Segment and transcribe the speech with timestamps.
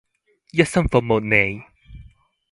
[0.51, 1.61] 一生服務你